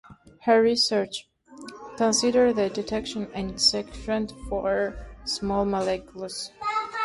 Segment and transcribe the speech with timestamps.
[0.45, 1.29] Her research
[1.95, 6.49] considers the detection and sequestration of small molecules.